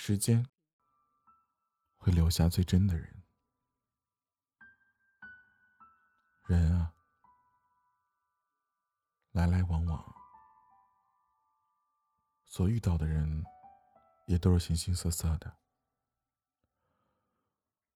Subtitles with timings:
[0.00, 0.46] 时间
[1.96, 3.22] 会留下最真的人。
[6.46, 6.94] 人啊，
[9.32, 10.14] 来来往往，
[12.44, 13.44] 所遇到的人
[14.26, 15.52] 也都是形形色色的。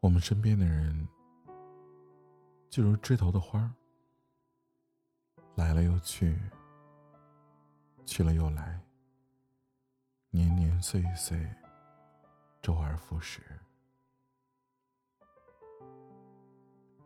[0.00, 1.08] 我们身边的人，
[2.70, 3.74] 就如枝头的花儿
[5.56, 6.38] 来了又去，
[8.04, 8.80] 去了又来，
[10.28, 11.36] 年年岁岁，
[12.66, 13.40] 周而复始。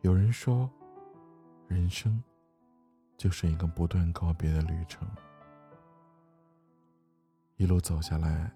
[0.00, 0.70] 有人说，
[1.68, 2.24] 人生
[3.18, 5.06] 就是一个不断告别的旅程，
[7.56, 8.50] 一路走下来，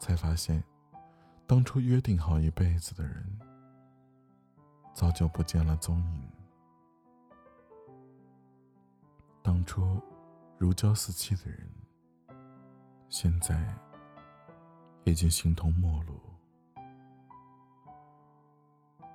[0.00, 0.64] 才发现，
[1.46, 3.38] 当初约定好一辈子的人。
[4.94, 6.32] 早就不见了踪影。
[9.42, 10.00] 当初
[10.56, 11.70] 如胶似漆的人，
[13.10, 13.76] 现在
[15.04, 16.20] 已经形同陌路。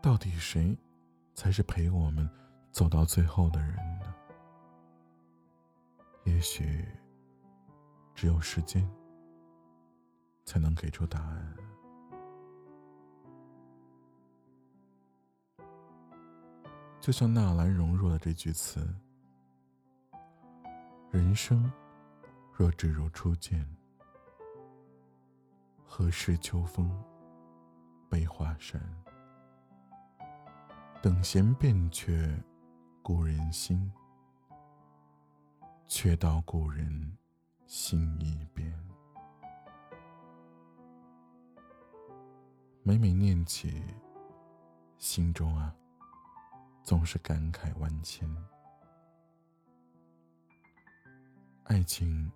[0.01, 0.77] 到底谁
[1.33, 2.29] 才是陪我们
[2.71, 4.15] 走到最后的人呢？
[6.23, 6.85] 也许
[8.13, 8.87] 只有时间
[10.45, 11.55] 才能给出答案。
[17.01, 18.87] 就像纳兰容若的这句词
[21.11, 21.71] ：“人生
[22.53, 23.65] 若只如初见，
[25.91, 26.87] 何事秋风
[28.07, 28.79] 悲画扇？
[31.01, 32.31] 等闲变却
[33.01, 33.91] 故人心，
[35.87, 37.17] 却道故人
[37.65, 38.71] 心已变。”
[42.83, 43.83] 每每念起，
[44.99, 45.75] 心中啊。
[46.83, 48.29] 总是感慨万千。
[51.63, 52.31] 爱情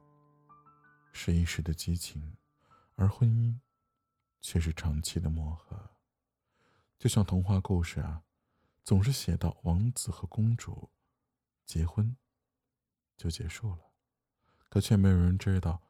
[1.12, 2.36] 是一时的激情，
[2.96, 3.60] 而婚姻
[4.42, 5.92] 却是长期的磨合。
[6.98, 8.24] 就像童话故事啊，
[8.84, 10.92] 总是写到王子和公主
[11.66, 12.16] 结婚
[13.18, 13.92] 就结束了，
[14.70, 15.82] 可却没有人知道，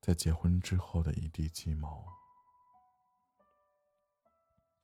[0.00, 2.12] 在结婚之后的一地鸡毛。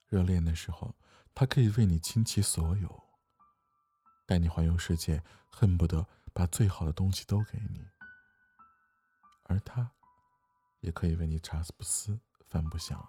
[0.06, 0.96] 热恋的时候，
[1.34, 3.04] 他可以为你倾其所有，
[4.26, 7.84] 带你环游世界，恨不得把最好的东西都给你；
[9.44, 9.92] 而他，
[10.80, 12.18] 也可以为你茶不思
[12.48, 13.06] 饭不想，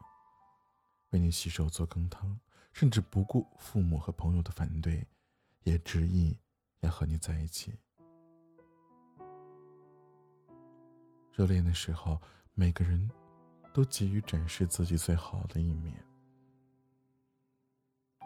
[1.09, 2.39] 为你洗手做羹汤，
[2.73, 5.07] 甚至不顾父母和朋友的反对，
[5.63, 6.37] 也执意
[6.81, 7.73] 要和你在一起。
[11.33, 12.21] 热恋的时候，
[12.53, 13.09] 每个人
[13.73, 15.95] 都急于展示自己最好的一面。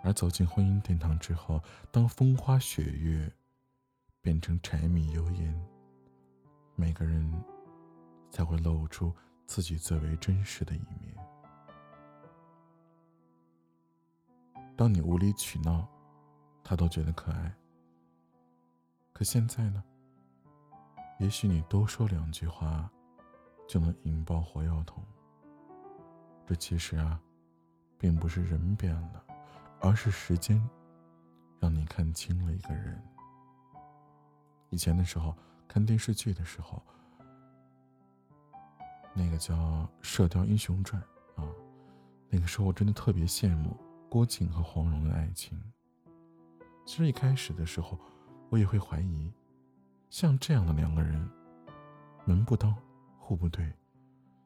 [0.04, 3.32] 而走进婚姻殿堂之后，当风花雪月
[4.22, 5.68] 变成柴米油盐，
[6.76, 7.44] 每个人
[8.30, 11.16] 才会露出自己最为真实的一面。
[14.76, 15.88] 当你无理取闹，
[16.64, 17.54] 他都觉得可爱。
[19.14, 19.84] 可现在呢？
[21.20, 22.92] 也许你多说两句话，
[23.68, 25.02] 就能引爆火药桶。
[26.46, 27.20] 这其实啊，
[27.98, 29.24] 并不是人变了。
[29.82, 30.60] 而是时间，
[31.60, 33.00] 让你看清了一个人。
[34.72, 35.36] 以前的时候，
[35.68, 36.84] 看电视剧的时候，
[39.18, 39.56] 那个叫
[40.02, 41.02] 《射雕英雄传》
[41.42, 41.50] 啊，
[42.30, 43.76] 那个时候我真的特别羡慕
[44.10, 45.58] 郭靖和黄蓉的爱情。
[46.86, 47.98] 其实一开始的时候，
[48.50, 49.34] 我也会怀疑，
[50.10, 51.28] 像这样的两个人，
[52.26, 52.76] 门不当
[53.18, 53.74] 户不对，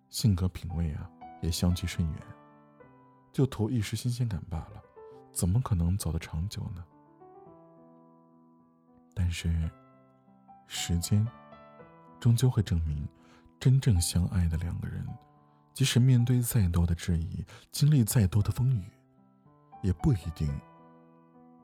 [0.09, 1.09] 性格品味啊
[1.41, 2.21] 也相距甚远，
[3.33, 4.83] 就图一时新鲜感罢了。
[5.31, 6.85] 怎么可能走得长久呢？
[9.13, 9.69] 但是，
[10.67, 11.27] 时间
[12.19, 13.07] 终究会证明，
[13.59, 15.05] 真正相爱的两个人，
[15.73, 18.89] 即使面对再多的质疑，经历再多的风雨，
[19.83, 20.49] 也不一定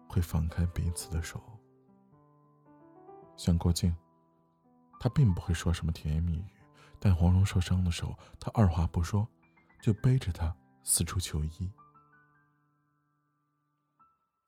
[0.09, 1.41] 会放开彼此的手。
[3.37, 3.95] 像郭靖，
[4.99, 6.45] 他并不会说什么甜言蜜语，
[6.99, 9.25] 但黄蓉受伤的时候，他二话不说，
[9.81, 10.53] 就背着她
[10.83, 11.71] 四处求医。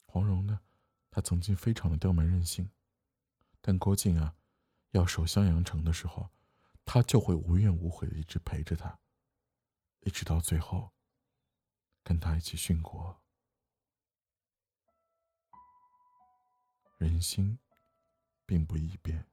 [0.06, 0.60] 黄蓉呢，
[1.12, 2.70] 她曾经非常的刁蛮任性，
[3.62, 4.36] 但郭靖啊，
[4.92, 6.30] 要守襄阳城的时候，
[6.90, 8.98] 他就会无怨无悔的一直陪着他，
[10.00, 10.94] 一直到最后，
[12.02, 13.22] 跟他一起殉国。
[16.98, 17.60] 人心，
[18.46, 19.30] 并不易变，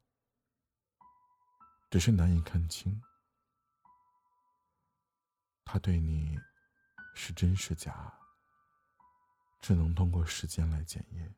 [1.89, 3.01] 只是难以看清，
[5.65, 6.37] 他对你
[7.15, 8.19] 是真是假。
[9.61, 11.35] 只能通过时间来检验。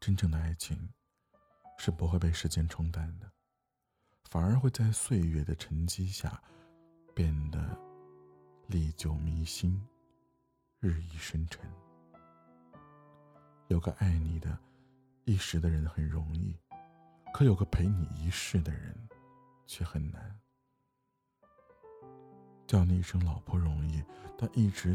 [0.00, 0.94] 真正的爱情
[1.78, 3.30] 是不会被时间冲淡的，
[4.28, 6.38] 反而会在岁月的沉积下
[7.14, 7.58] 变得
[8.66, 9.82] 历久弥新，
[10.80, 11.66] 日益深沉。
[13.68, 14.58] 有个爱你的
[15.24, 16.54] 一时的人很容易，
[17.32, 18.94] 可有个陪你一世的人
[19.66, 20.38] 却很难。
[22.66, 24.04] 叫你一声老婆容易，
[24.36, 24.94] 但一直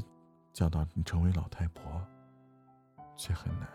[0.53, 2.07] 叫到你成为老太婆
[3.17, 3.67] 却很难。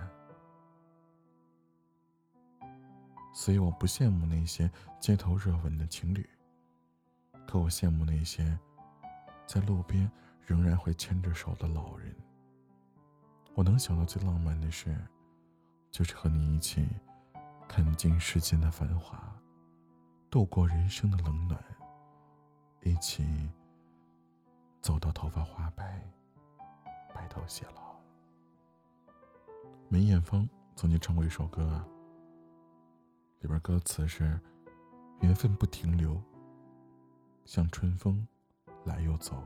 [3.33, 4.71] 所以我不羡慕那些
[5.01, 6.29] 街头热吻的情侣，
[7.47, 8.59] 可我羡慕那些
[9.47, 10.11] 在路边
[10.45, 12.15] 仍然会牵着手的老人。
[13.55, 14.97] 我能想到最浪漫的事，
[15.91, 16.87] 就是和你一起
[17.69, 19.21] 看尽世间的繁华，
[20.31, 21.63] 度过人生的冷暖，
[22.83, 23.51] 一起
[24.81, 26.03] 走到头发花白、
[27.15, 27.97] 白头偕老。
[29.89, 31.87] 梅艳芳曾经唱过一首歌啊，
[33.41, 34.39] 里边歌词是
[35.21, 36.21] ：“缘分不停留，
[37.45, 38.27] 像春风
[38.85, 39.43] 来又走。”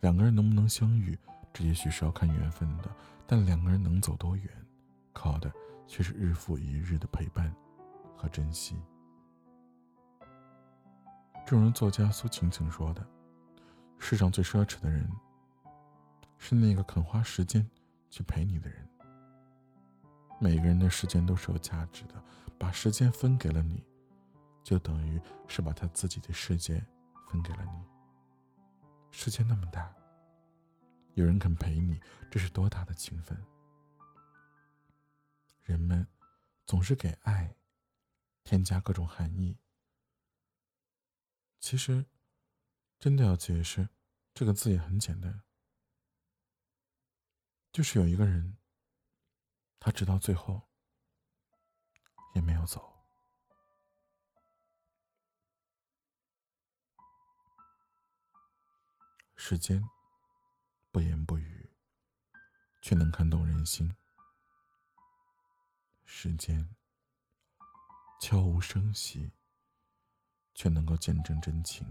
[0.00, 1.18] 两个人能不能相遇？
[1.52, 2.90] 这也许是要看缘分的，
[3.26, 4.50] 但两个人能走多远，
[5.12, 5.52] 靠的
[5.86, 7.54] 却是日复一日的陪伴
[8.16, 8.76] 和珍惜。
[11.46, 13.06] 正如作家苏晴晴说的
[13.98, 15.08] ：“世上最奢侈的人，
[16.38, 17.64] 是那个肯花时间
[18.10, 18.83] 去陪你的人。
[20.38, 22.22] 每个人的时间都是有价值的，
[22.58, 23.82] 把时间分给了你，
[24.62, 26.84] 就等于是把他自己的世界
[27.28, 27.84] 分给了你。
[29.10, 29.94] 世界那么大。”
[31.14, 33.40] 有人肯陪你，这是多大的情分！
[35.62, 36.04] 人们
[36.66, 37.54] 总是给爱
[38.42, 39.56] 添加各种含义。
[41.60, 42.04] 其实，
[42.98, 43.88] 真的要解释，
[44.34, 45.40] 这个字也很简单，
[47.70, 48.56] 就是有一个人，
[49.84, 50.62] 他直到最后
[52.34, 52.90] 也没有走。
[59.36, 59.86] 时间。
[60.90, 61.68] 不言不语，
[62.80, 63.92] 却能看懂人心。
[66.04, 66.76] 时间
[68.20, 69.32] 悄无声息，
[70.54, 71.84] 却能够见证真情。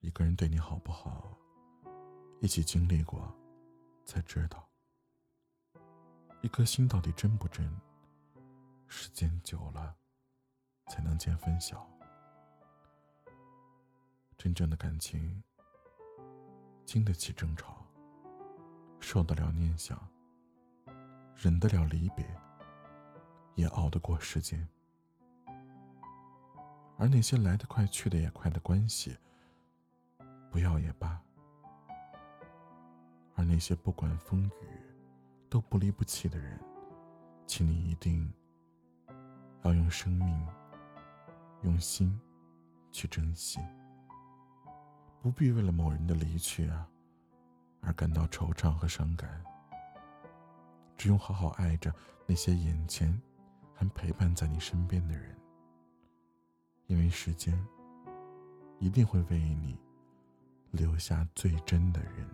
[0.00, 1.38] 一个人对你好不好，
[2.42, 3.34] 一起经历过，
[4.06, 4.66] 才知道。
[6.40, 7.68] 一颗心到底真不真，
[8.86, 9.94] 时间久了，
[10.86, 11.86] 才能见分晓。
[14.38, 15.42] 真正的感情，
[16.84, 17.84] 经得起争吵，
[19.00, 19.98] 受得了念想，
[21.34, 22.24] 忍得了离别，
[23.56, 24.68] 也熬得过时间。
[26.98, 29.18] 而那些来得快去得也快的关系，
[30.50, 31.20] 不要也罢。
[33.36, 34.66] 而那些不管风雨
[35.48, 36.58] 都不离不弃的人，
[37.46, 38.32] 请你一定
[39.62, 40.48] 要用生命、
[41.62, 42.18] 用心
[42.90, 43.60] 去珍惜。
[45.20, 46.88] 不必为了某人的离去啊，
[47.82, 49.44] 而感到惆怅和伤感。
[50.96, 51.92] 只用好好爱着
[52.26, 53.20] 那些眼前
[53.74, 55.36] 还陪伴在你身边的人，
[56.86, 57.54] 因为时间
[58.78, 59.78] 一定会为你
[60.70, 62.26] 留下最真的人。